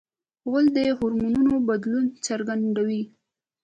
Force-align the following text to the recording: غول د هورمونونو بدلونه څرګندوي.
غول 0.49 0.65
د 0.77 0.79
هورمونونو 0.97 1.53
بدلونه 1.67 2.09
څرګندوي. 2.27 3.01